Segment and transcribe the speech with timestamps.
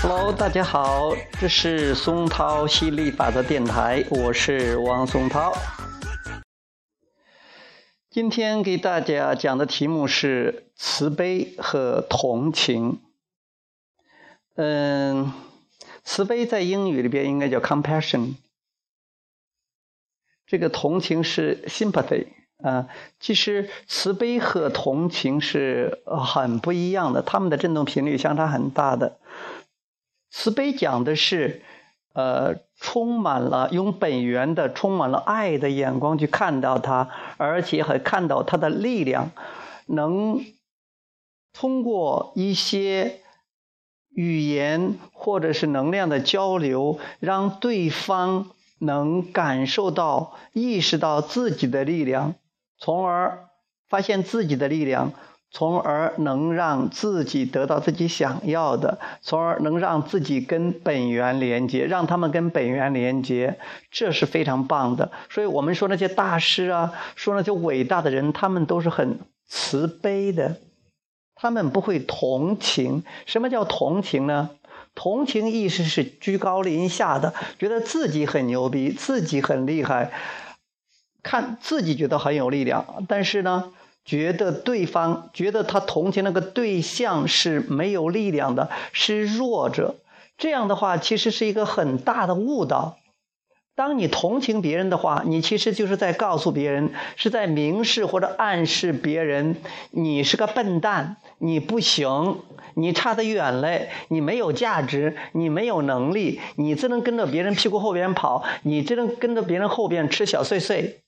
[0.00, 5.52] Hello，大家好，这是松涛吸力法则电台，我是王松涛。
[8.08, 13.02] 今天给大家讲的题目是慈悲和同情。
[14.56, 15.30] 嗯，
[16.10, 18.36] 慈悲在英语里边应该叫 compassion，
[20.46, 22.28] 这个同情是 sympathy
[22.62, 22.88] 啊。
[23.20, 29.18] 其实慈悲和同情是很不一样的，它们的振动频率相差很大的。
[30.30, 31.60] 慈悲讲的是，
[32.14, 39.30] 呃，充满了用本源的、充满了爱的眼光去看到它，而且还看到它的力量，
[39.84, 40.42] 能
[41.52, 43.20] 通过一些。
[44.18, 48.50] 语言或者是能量的交流，让对方
[48.80, 52.34] 能感受到、意识到自己的力量，
[52.80, 53.44] 从而
[53.88, 55.12] 发现自己的力量，
[55.52, 63.56] 从而能让自己得到自己想要的，从而能让自己跟本源连接，让他们跟本源连接，
[63.92, 65.12] 这是非常棒的。
[65.30, 70.56] 所以我们说那些大师啊，说那些伟大的人，他们都是很慈悲的。
[71.40, 73.04] 他们不会同情。
[73.26, 74.50] 什么叫同情呢？
[74.94, 80.10] 同情意识是居高临下的，觉得自己很牛逼，自己很厉害，
[81.22, 83.72] 看自己觉得很有力量，但是呢，
[84.04, 89.94] 觉得对方觉得他同情那个对象是没有力量的，是弱者。
[90.36, 92.96] 这样的话，其实是一个很大的误导。
[93.78, 99.54] 当你同情别人的话，你其实就是在告诉别人，是在明示或者暗示别人，
[99.92, 102.40] 你是个笨蛋，你不行，
[102.74, 111.02] 你差得远嘞，你没有价值，你没有能力，你只能跟着别人屁股后边跑，你只能跟着别人后边吃小碎碎，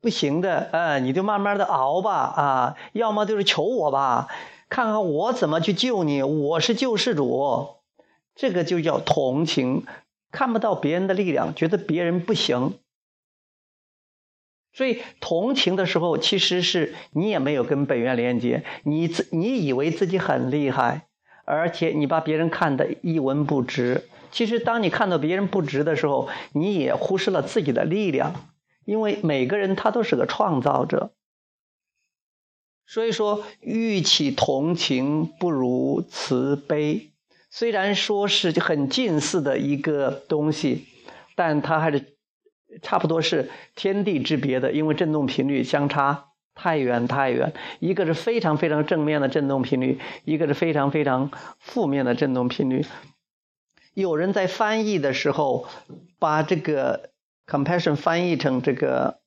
[0.00, 4.28] 不行的，啊，你就慢慢的熬吧，啊，要么就是求我吧，
[4.70, 7.76] 看看我怎么去救你，我是救世主，
[8.34, 9.84] 这个就叫同情。
[10.32, 12.80] 看不到别人的力量，觉得别人不行，
[14.72, 21.06] 所以同情的时候，其实是你也没有跟本源连接，你自你以为自己很厉害，
[21.44, 24.08] 而且你把别人看得一文不值。
[24.30, 28.48] 其实，当你看到别人不值的时候，你也忽视了自己的力量，
[28.86, 31.12] 因为每个人他都是个创造者。
[32.86, 37.11] 所以说，欲起同情，不如慈悲。
[37.54, 40.86] 虽然说是很近似的一个东西，
[41.36, 42.16] 但它还是
[42.80, 47.52] 差不多是天地之别的，因为振动频率相差太远太远。
[47.78, 52.86] 一个是非常非常正面的振动频率，一个是非常非常负面的振动频率。
[53.92, 55.68] 有人在翻译的时候，
[56.18, 57.10] 把这个
[57.46, 59.21] compassion 翻译成这个。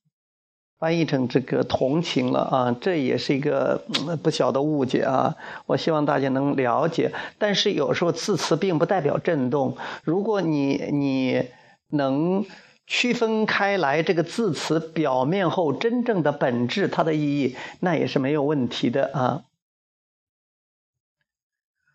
[0.77, 3.85] 翻译成这个同情了啊，这也是一个
[4.21, 5.35] 不小的误解啊！
[5.65, 7.13] 我希望大家能了解。
[7.37, 11.47] 但是有时候字词并不代表震动，如果你你
[11.89, 12.45] 能
[12.85, 19.43] 区分开来这个字词表面后真正的本质，它的意义，那也是没有问题的啊。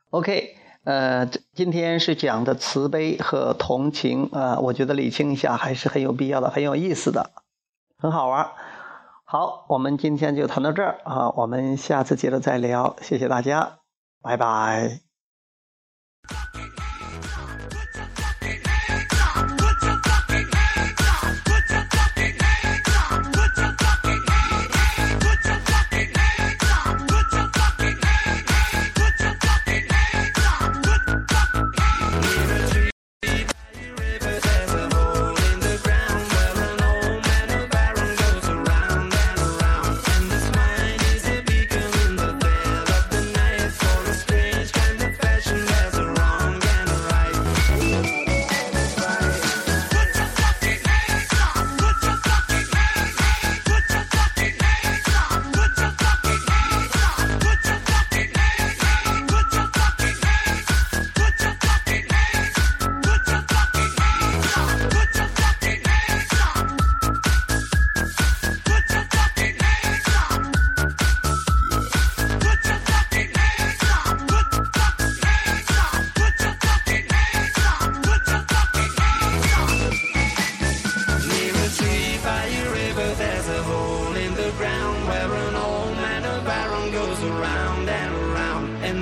[0.09, 7.31] OK，呃，今天是讲的慈悲和同情啊，我觉得理清一下还是很有必要的，很有意思的，
[8.01, 8.51] 很好玩。
[9.25, 13.79] 好，我们今天就谈到这儿啊，我们下次接着再聊，谢谢大家，
[14.23, 15.10] 拜拜。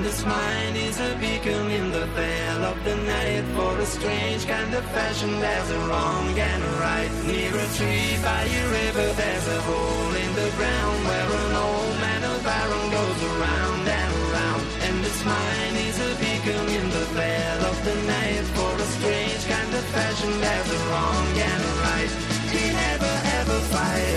[0.09, 4.73] This mine is a beacon in the veil of the night for a strange kind
[4.73, 5.39] of fashion.
[5.39, 7.11] There's a wrong and a right.
[7.23, 11.95] Near a tree by a river, there's a hole in the ground where an old
[12.03, 14.61] man of iron goes around and around.
[14.87, 18.45] And its mine is a beacon in the veil of the night.
[18.59, 22.11] For a strange kind of fashion, there's a wrong and a right.
[22.51, 24.08] He never ever fight.